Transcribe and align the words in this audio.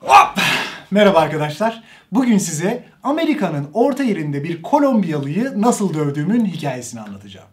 Hop! 0.00 0.38
Merhaba 0.90 1.18
arkadaşlar. 1.18 1.82
Bugün 2.12 2.38
size 2.38 2.84
Amerika'nın 3.02 3.68
orta 3.74 4.02
yerinde 4.02 4.44
bir 4.44 4.62
Kolombiyalıyı 4.62 5.52
nasıl 5.56 5.94
dövdüğümün 5.94 6.44
hikayesini 6.44 7.00
anlatacağım. 7.00 7.48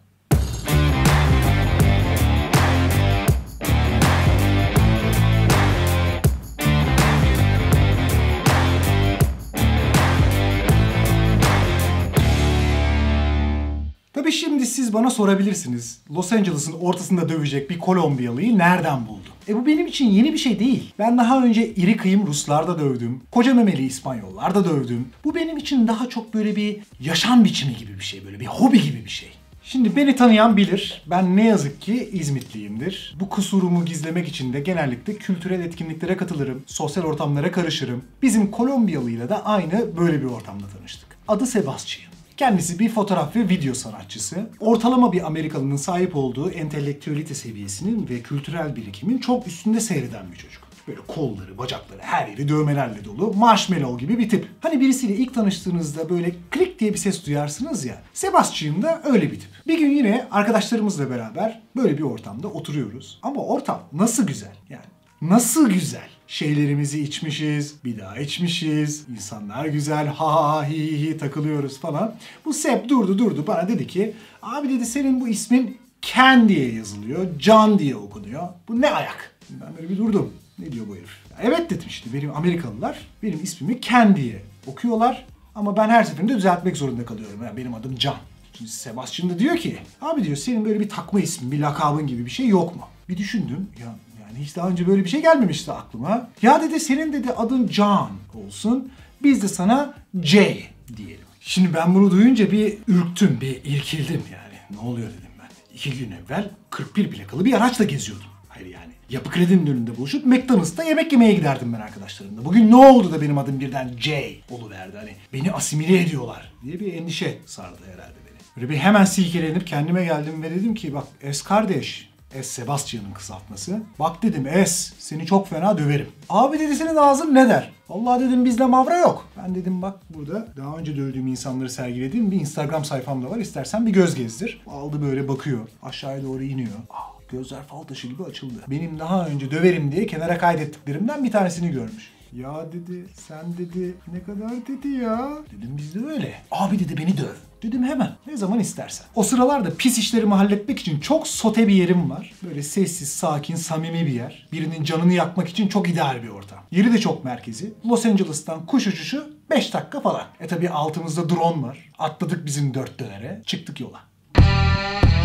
Tabii 14.12 14.32
şimdi 14.32 14.66
siz 14.66 14.92
bana 14.92 15.10
sorabilirsiniz. 15.10 16.02
Los 16.10 16.32
Angeles'ın 16.32 16.72
ortasında 16.80 17.28
dövecek 17.28 17.70
bir 17.70 17.78
Kolombiyalıyı 17.78 18.58
nereden 18.58 19.06
buldu? 19.06 19.37
E 19.48 19.54
bu 19.54 19.66
benim 19.66 19.86
için 19.86 20.06
yeni 20.06 20.32
bir 20.32 20.38
şey 20.38 20.58
değil. 20.58 20.92
Ben 20.98 21.18
daha 21.18 21.44
önce 21.44 21.74
iri 21.74 21.96
kıyım 21.96 22.26
Ruslarda 22.26 22.78
dövdüm. 22.78 23.20
Koca 23.30 23.54
memeli 23.54 23.86
İspanyollarda 23.86 24.64
dövdüm. 24.64 25.08
Bu 25.24 25.34
benim 25.34 25.56
için 25.56 25.88
daha 25.88 26.08
çok 26.08 26.34
böyle 26.34 26.56
bir 26.56 26.76
yaşam 27.00 27.44
biçimi 27.44 27.76
gibi 27.76 27.98
bir 27.98 28.04
şey. 28.04 28.24
Böyle 28.24 28.40
bir 28.40 28.46
hobi 28.46 28.82
gibi 28.82 29.04
bir 29.04 29.10
şey. 29.10 29.28
Şimdi 29.62 29.96
beni 29.96 30.16
tanıyan 30.16 30.56
bilir. 30.56 31.02
Ben 31.06 31.36
ne 31.36 31.46
yazık 31.46 31.80
ki 31.80 32.10
İzmitliyimdir. 32.12 33.16
Bu 33.20 33.28
kusurumu 33.28 33.84
gizlemek 33.84 34.28
için 34.28 34.52
de 34.52 34.60
genellikle 34.60 35.14
kültürel 35.14 35.60
etkinliklere 35.60 36.16
katılırım. 36.16 36.62
Sosyal 36.66 37.04
ortamlara 37.04 37.52
karışırım. 37.52 38.04
Bizim 38.22 38.50
Kolombiyalıyla 38.50 39.28
da 39.28 39.46
aynı 39.46 39.96
böyle 39.96 40.20
bir 40.20 40.26
ortamda 40.26 40.64
tanıştık. 40.78 41.08
Adı 41.28 41.46
Sebastian. 41.46 42.17
Kendisi 42.38 42.78
bir 42.78 42.88
fotoğraf 42.88 43.36
ve 43.36 43.48
video 43.48 43.74
sanatçısı. 43.74 44.36
Ortalama 44.60 45.12
bir 45.12 45.26
Amerikalının 45.26 45.76
sahip 45.76 46.16
olduğu 46.16 46.50
entelektüelite 46.50 47.34
seviyesinin 47.34 48.08
ve 48.08 48.20
kültürel 48.20 48.76
birikimin 48.76 49.18
çok 49.18 49.46
üstünde 49.46 49.80
seyreden 49.80 50.32
bir 50.32 50.36
çocuk. 50.36 50.62
Böyle 50.88 51.00
kolları, 51.06 51.58
bacakları, 51.58 52.00
her 52.02 52.28
yeri 52.28 52.48
dövmelerle 52.48 53.04
dolu, 53.04 53.34
marshmallow 53.34 54.06
gibi 54.06 54.18
bir 54.18 54.28
tip. 54.28 54.48
Hani 54.60 54.80
birisiyle 54.80 55.16
ilk 55.16 55.34
tanıştığınızda 55.34 56.10
böyle 56.10 56.34
klik 56.50 56.80
diye 56.80 56.92
bir 56.92 56.98
ses 56.98 57.26
duyarsınız 57.26 57.84
ya. 57.84 58.02
Sebastian 58.12 58.82
da 58.82 59.02
öyle 59.04 59.32
bir 59.32 59.40
tip. 59.40 59.50
Bir 59.66 59.78
gün 59.78 59.90
yine 59.90 60.26
arkadaşlarımızla 60.30 61.10
beraber 61.10 61.62
böyle 61.76 61.98
bir 61.98 62.02
ortamda 62.02 62.48
oturuyoruz. 62.48 63.18
Ama 63.22 63.44
ortam 63.44 63.82
nasıl 63.92 64.26
güzel 64.26 64.54
yani. 64.68 64.97
Nasıl 65.22 65.70
güzel. 65.70 66.08
Şeylerimizi 66.26 67.02
içmişiz, 67.02 67.74
bir 67.84 67.98
daha 67.98 68.18
içmişiz, 68.18 69.04
insanlar 69.08 69.66
güzel, 69.66 70.06
ha 70.06 70.44
ha 70.44 70.68
hi 70.68 70.76
hi 70.76 71.10
hi 71.10 71.18
takılıyoruz 71.18 71.80
falan. 71.80 72.14
Bu 72.44 72.52
Sep 72.52 72.88
durdu 72.88 73.18
durdu 73.18 73.44
bana 73.46 73.68
dedi 73.68 73.86
ki, 73.86 74.14
abi 74.42 74.68
dedi 74.68 74.86
senin 74.86 75.20
bu 75.20 75.28
ismin 75.28 75.78
Ken 76.02 76.48
diye 76.48 76.72
yazılıyor, 76.74 77.26
Can 77.38 77.78
diye 77.78 77.96
okunuyor. 77.96 78.48
Bu 78.68 78.80
ne 78.80 78.90
ayak? 78.90 79.36
Ben 79.50 79.76
böyle 79.76 79.88
bir 79.88 79.98
durdum. 79.98 80.32
Ne 80.58 80.72
diyor 80.72 80.88
bu 80.88 80.96
herif? 80.96 81.10
Evet 81.42 81.70
dedim 81.70 81.88
işte 81.88 82.12
benim 82.12 82.36
Amerikalılar 82.36 82.98
benim 83.22 83.42
ismimi 83.42 83.80
Ken 83.80 84.16
diye 84.16 84.42
okuyorlar. 84.66 85.26
Ama 85.54 85.76
ben 85.76 85.88
her 85.88 86.04
seferinde 86.04 86.36
düzeltmek 86.36 86.76
zorunda 86.76 87.04
kalıyorum. 87.04 87.42
Yani 87.44 87.56
benim 87.56 87.74
adım 87.74 87.96
Can. 87.96 88.16
Şimdi 88.52 88.70
Sebastian 88.70 89.30
da 89.30 89.38
diyor 89.38 89.56
ki, 89.56 89.78
abi 90.00 90.24
diyor 90.24 90.36
senin 90.36 90.64
böyle 90.64 90.80
bir 90.80 90.88
takma 90.88 91.20
ismin, 91.20 91.52
bir 91.52 91.60
lakabın 91.60 92.06
gibi 92.06 92.26
bir 92.26 92.30
şey 92.30 92.46
yok 92.46 92.76
mu? 92.76 92.82
Bir 93.08 93.16
düşündüm. 93.16 93.66
Ya 93.80 93.94
hiç 94.38 94.56
daha 94.56 94.68
önce 94.68 94.86
böyle 94.86 95.04
bir 95.04 95.08
şey 95.08 95.22
gelmemişti 95.22 95.72
aklıma. 95.72 96.28
Ya 96.42 96.62
dedi 96.62 96.80
senin 96.80 97.12
dedi 97.12 97.32
adın 97.32 97.68
John 97.68 98.10
olsun. 98.34 98.92
Biz 99.22 99.42
de 99.42 99.48
sana 99.48 99.94
J 100.22 100.62
diyelim. 100.96 101.24
Şimdi 101.40 101.74
ben 101.74 101.94
bunu 101.94 102.10
duyunca 102.10 102.52
bir 102.52 102.78
ürktüm, 102.88 103.38
bir 103.40 103.64
irkildim 103.64 104.22
yani. 104.32 104.80
Ne 104.80 104.88
oluyor 104.88 105.08
dedim 105.08 105.30
ben. 105.40 105.74
İki 105.74 105.98
gün 105.98 106.10
evvel 106.10 106.50
41 106.70 107.10
plakalı 107.10 107.44
bir 107.44 107.52
araçla 107.52 107.84
geziyordum. 107.84 108.26
Hayır 108.48 108.66
yani. 108.66 108.92
Yapı 109.10 109.30
kredinin 109.30 109.66
önünde 109.66 109.96
buluşup 109.96 110.26
McDonald's'ta 110.26 110.82
yemek 110.84 111.12
yemeye 111.12 111.32
giderdim 111.32 111.72
ben 111.72 111.80
arkadaşlarımla. 111.80 112.44
Bugün 112.44 112.70
ne 112.70 112.76
oldu 112.76 113.12
da 113.12 113.20
benim 113.20 113.38
adım 113.38 113.60
birden 113.60 113.94
J 113.98 114.36
oluverdi 114.50 114.96
hani. 114.96 115.12
Beni 115.32 115.52
asimile 115.52 116.00
ediyorlar 116.00 116.52
diye 116.64 116.80
bir 116.80 116.92
endişe 116.92 117.38
sardı 117.46 117.82
herhalde 117.84 118.16
beni. 118.26 118.38
Böyle 118.56 118.72
bir 118.72 118.76
hemen 118.76 119.04
silkelenip 119.04 119.66
kendime 119.66 120.04
geldim 120.04 120.42
ve 120.42 120.50
dedim 120.50 120.74
ki 120.74 120.94
bak 120.94 121.06
Es 121.22 121.42
kardeş 121.42 122.08
S. 122.32 122.42
Sebastian'ın 122.42 123.12
kısaltması. 123.12 123.80
Bak 123.98 124.22
dedim 124.22 124.44
S 124.66 124.92
seni 124.98 125.26
çok 125.26 125.48
fena 125.48 125.78
döverim. 125.78 126.08
Abi 126.28 126.58
dedi 126.58 126.76
senin 126.76 126.96
ağzın 126.96 127.34
ne 127.34 127.48
der? 127.48 127.72
Allah 127.88 128.20
dedim 128.20 128.44
bizde 128.44 128.64
mavra 128.66 128.98
yok. 128.98 129.28
Ben 129.42 129.54
dedim 129.54 129.82
bak 129.82 129.96
burada 130.10 130.46
daha 130.56 130.76
önce 130.76 130.96
dövdüğüm 130.96 131.26
insanları 131.26 131.70
sergilediğim 131.70 132.30
bir 132.30 132.40
Instagram 132.40 132.84
sayfam 132.84 133.22
da 133.22 133.30
var. 133.30 133.36
İstersen 133.36 133.86
bir 133.86 133.90
göz 133.92 134.14
gezdir. 134.14 134.60
Aldı 134.66 135.02
böyle 135.02 135.28
bakıyor. 135.28 135.68
Aşağıya 135.82 136.22
doğru 136.22 136.42
iniyor. 136.42 136.70
Aa, 136.90 137.02
gözler 137.32 137.62
fal 137.62 137.82
taşı 137.82 138.08
gibi 138.08 138.24
açıldı. 138.24 138.54
Benim 138.68 138.98
daha 138.98 139.26
önce 139.26 139.50
döverim 139.50 139.92
diye 139.92 140.06
kenara 140.06 140.38
kaydettiklerimden 140.38 141.24
bir 141.24 141.30
tanesini 141.30 141.70
görmüş. 141.70 142.10
Ya 142.32 142.72
dedi 142.72 143.04
sen 143.28 143.58
dedi 143.58 143.94
ne 144.12 144.22
kadar 144.22 144.50
dedi 144.68 144.88
ya. 144.88 145.30
Dedim 145.58 145.76
bizde 145.76 145.98
öyle. 146.06 146.34
Abi 146.50 146.78
dedi 146.78 146.96
beni 146.96 147.16
döv. 147.18 147.34
Dedim 147.62 147.84
hemen. 147.84 148.16
Ne 148.26 148.36
zaman 148.36 148.60
istersen. 148.60 149.06
O 149.14 149.22
sıralarda 149.22 149.74
pis 149.74 149.98
işlerimi 149.98 150.34
halletmek 150.34 150.78
için 150.78 151.00
çok 151.00 151.28
sote 151.28 151.68
bir 151.68 151.74
yerim 151.74 152.10
var. 152.10 152.32
Böyle 152.42 152.62
sessiz, 152.62 153.08
sakin, 153.08 153.56
samimi 153.56 154.06
bir 154.06 154.12
yer. 154.12 154.48
Birinin 154.52 154.84
canını 154.84 155.12
yakmak 155.12 155.48
için 155.48 155.68
çok 155.68 155.88
ideal 155.88 156.22
bir 156.22 156.28
ortam. 156.28 156.58
Yeri 156.70 156.92
de 156.92 156.98
çok 156.98 157.24
merkezi. 157.24 157.72
Los 157.86 158.06
Angeles'tan 158.06 158.66
kuş 158.66 158.86
uçuşu 158.86 159.30
5 159.50 159.74
dakika 159.74 160.00
falan. 160.00 160.24
E 160.40 160.46
tabi 160.46 160.68
altımızda 160.70 161.28
drone 161.28 161.62
var. 161.62 161.90
Atladık 161.98 162.46
bizim 162.46 162.74
dört 162.74 163.00
dönere. 163.00 163.42
Çıktık 163.46 163.80
yola. 163.80 164.00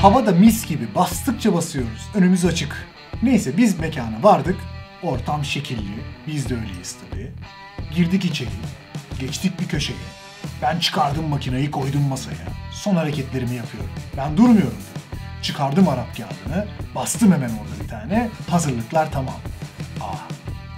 Hava 0.01 0.25
da 0.25 0.31
mis 0.31 0.67
gibi 0.67 0.95
bastıkça 0.95 1.53
basıyoruz. 1.53 2.01
Önümüz 2.15 2.45
açık. 2.45 2.87
Neyse 3.23 3.57
biz 3.57 3.79
mekana 3.79 4.23
vardık. 4.23 4.55
Ortam 5.03 5.45
şekilli. 5.45 6.03
Biz 6.27 6.49
de 6.49 6.53
öyleyiz 6.55 6.95
tabii. 7.01 7.31
Girdik 7.95 8.25
içeri. 8.25 8.49
Geçtik 9.19 9.59
bir 9.59 9.67
köşeye. 9.67 9.97
Ben 10.61 10.79
çıkardım 10.79 11.27
makineyi 11.27 11.71
koydum 11.71 12.01
masaya. 12.01 12.47
Son 12.71 12.95
hareketlerimi 12.95 13.55
yapıyorum. 13.55 13.89
Ben 14.17 14.37
durmuyorum. 14.37 14.77
Çıkardım 15.41 15.87
Arap 15.87 16.17
kağıdını. 16.17 16.67
Bastım 16.95 17.31
hemen 17.31 17.49
orada 17.49 17.83
bir 17.83 17.87
tane. 17.87 18.29
Hazırlıklar 18.49 19.11
tamam. 19.11 19.35
Ah 20.01 20.21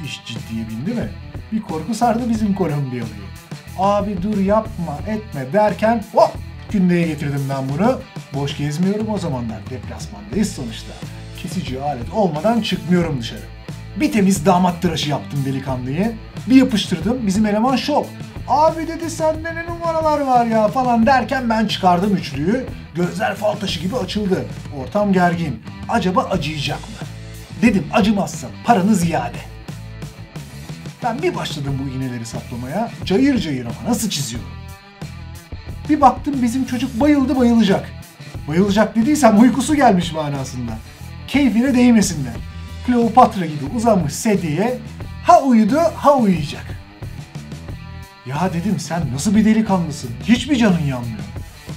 iş 0.06 0.22
ciddiye 0.25 0.69
bindi 0.69 0.94
mi? 0.94 1.09
Bir 1.52 1.62
korku 1.62 1.94
sardı 1.94 2.30
bizim 2.30 2.56
Kolombiyalıyı. 2.56 3.25
Abi 3.80 4.22
dur 4.22 4.38
yapma 4.38 4.97
etme 5.07 5.53
derken 5.53 6.03
hop 6.13 6.31
kündeye 6.69 7.07
getirdim 7.07 7.47
ben 7.50 7.69
bunu. 7.69 8.02
Boş 8.34 8.57
gezmiyorum 8.57 9.09
o 9.09 9.18
zamanlar. 9.18 9.69
Deplasmandayız 9.69 10.52
sonuçta. 10.53 10.94
Kesici 11.42 11.81
alet 11.81 12.13
olmadan 12.13 12.62
çıkmıyorum 12.62 13.19
dışarı. 13.22 13.42
Bir 14.00 14.11
temiz 14.11 14.45
damat 14.45 14.81
tıraşı 14.81 15.09
yaptım 15.09 15.45
delikanlıyı. 15.45 16.16
Bir 16.50 16.56
yapıştırdım. 16.56 17.28
Bizim 17.28 17.45
eleman 17.45 17.75
şok. 17.75 18.06
Abi 18.47 18.88
dedi 18.88 19.09
sende 19.09 19.56
ne 19.56 19.66
numaralar 19.66 20.22
var 20.22 20.45
ya 20.45 20.67
falan 20.67 21.06
derken 21.06 21.50
ben 21.50 21.67
çıkardım 21.67 22.16
üçlüyü. 22.16 22.66
Gözler 22.95 23.35
fal 23.35 23.53
taşı 23.56 23.79
gibi 23.79 23.95
açıldı. 23.95 24.45
Ortam 24.81 25.13
gergin. 25.13 25.63
Acaba 25.89 26.23
acıyacak 26.23 26.79
mı? 26.79 27.07
Dedim 27.61 27.85
acımazsa 27.94 28.47
paranı 28.66 28.95
ziyade. 28.95 29.38
Ben 31.03 31.22
bir 31.22 31.35
başladım 31.35 31.81
bu 31.83 31.89
iğneleri 31.97 32.25
saplamaya. 32.25 32.91
Cayır 33.06 33.39
cayır 33.39 33.66
ama 33.66 33.89
nasıl 33.89 34.09
çiziyorum. 34.09 34.50
Bir 35.89 36.01
baktım 36.01 36.35
bizim 36.41 36.66
çocuk 36.66 37.00
bayıldı 37.00 37.38
bayılacak. 37.38 37.89
Bayılacak 38.47 38.95
dediysem 38.95 39.41
uykusu 39.41 39.75
gelmiş 39.75 40.13
manasında. 40.13 40.72
Keyfine 41.27 41.75
değmesinler. 41.75 42.33
Kleopatra 42.85 43.46
gibi 43.46 43.66
uzanmış 43.75 44.13
sedyeye 44.13 44.78
ha 45.23 45.41
uyudu 45.41 45.78
ha 45.96 46.18
uyuyacak. 46.18 46.66
Ya 48.25 48.50
dedim 48.53 48.79
sen 48.79 49.01
nasıl 49.13 49.35
bir 49.35 49.46
delikanlısın? 49.46 50.09
Hiç 50.23 50.47
mi 50.47 50.57
canın 50.57 50.79
yanmıyor? 50.79 51.19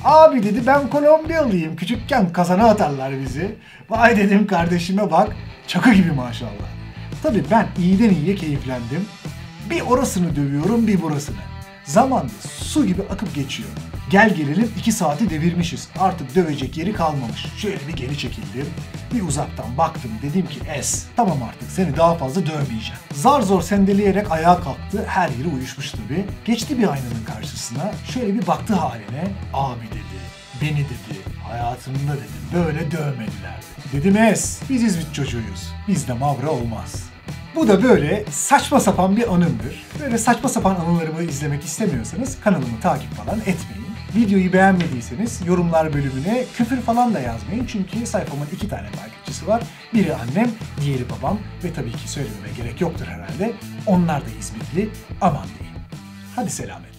Abi 0.04 0.42
dedi 0.42 0.66
ben 0.66 0.90
Kolombiyalıyım. 0.90 1.76
Küçükken 1.76 2.32
kazana 2.32 2.64
atarlar 2.64 3.20
bizi. 3.20 3.54
Vay 3.90 4.16
dedim 4.16 4.46
kardeşime 4.46 5.10
bak. 5.10 5.36
Çakı 5.66 5.92
gibi 5.92 6.12
maşallah. 6.12 6.68
Tabii 7.22 7.44
ben 7.50 7.66
iyiden 7.78 8.10
iyiye 8.10 8.34
keyiflendim. 8.34 9.04
Bir 9.70 9.80
orasını 9.80 10.36
dövüyorum 10.36 10.86
bir 10.86 11.02
burasını. 11.02 11.36
Zaman 11.84 12.24
da 12.24 12.48
su 12.48 12.86
gibi 12.86 13.02
akıp 13.02 13.34
geçiyor. 13.34 13.68
Gel 14.10 14.34
gelelim 14.34 14.72
2 14.78 14.92
saati 14.92 15.30
devirmişiz. 15.30 15.88
Artık 15.98 16.34
dövecek 16.34 16.76
yeri 16.76 16.92
kalmamış. 16.92 17.46
Şöyle 17.58 17.88
bir 17.88 17.92
geri 17.92 18.18
çekildim. 18.18 18.66
Bir 19.14 19.22
uzaktan 19.22 19.78
baktım 19.78 20.10
dedim 20.22 20.46
ki 20.46 20.60
es 20.76 21.06
tamam 21.16 21.42
artık 21.42 21.70
seni 21.70 21.96
daha 21.96 22.14
fazla 22.14 22.46
dövmeyeceğim. 22.46 23.00
Zar 23.12 23.40
zor 23.40 23.62
sendeleyerek 23.62 24.30
ayağa 24.32 24.60
kalktı. 24.60 25.04
Her 25.06 25.28
yeri 25.28 25.48
uyuşmuş 25.54 25.90
tabii. 25.90 26.24
Geçti 26.44 26.78
bir 26.78 26.88
aynanın 26.88 27.24
karşısına. 27.34 27.92
Şöyle 28.14 28.34
bir 28.34 28.46
baktı 28.46 28.74
haline. 28.74 29.24
Abi 29.54 29.86
dedi. 29.86 30.18
Beni 30.62 30.78
dedi. 30.78 31.18
Hayatımda 31.48 32.12
dedi. 32.12 32.54
Böyle 32.54 32.90
dövmediler. 32.90 33.60
Dedim 33.92 34.16
es. 34.16 34.60
Biz 34.70 34.82
İzmit 34.82 35.14
çocuğuyuz. 35.14 35.72
Bizde 35.88 36.12
mavra 36.12 36.50
olmaz. 36.50 37.02
Bu 37.54 37.68
da 37.68 37.82
böyle 37.82 38.24
saçma 38.30 38.80
sapan 38.80 39.16
bir 39.16 39.34
anımdır. 39.34 39.86
Böyle 40.00 40.18
saçma 40.18 40.48
sapan 40.48 40.74
anılarımı 40.74 41.22
izlemek 41.22 41.64
istemiyorsanız 41.64 42.40
kanalımı 42.40 42.80
takip 42.82 43.14
falan 43.14 43.38
etmeyin. 43.40 43.87
Videoyu 44.16 44.52
beğenmediyseniz 44.52 45.40
yorumlar 45.46 45.92
bölümüne 45.92 46.44
küfür 46.56 46.80
falan 46.80 47.14
da 47.14 47.20
yazmayın. 47.20 47.66
Çünkü 47.66 48.06
sayfamın 48.06 48.46
iki 48.52 48.68
tane 48.68 48.90
takipçisi 48.90 49.46
var. 49.46 49.62
Biri 49.94 50.14
annem, 50.14 50.50
diğeri 50.80 51.10
babam 51.10 51.38
ve 51.64 51.72
tabii 51.72 51.92
ki 51.92 52.10
söylememe 52.10 52.48
gerek 52.56 52.80
yoktur 52.80 53.06
herhalde. 53.06 53.52
Onlar 53.86 54.20
da 54.20 54.30
İzmitli. 54.40 54.88
Aman 55.20 55.46
diyeyim. 55.58 55.78
Hadi 56.36 56.50
selametle. 56.50 56.97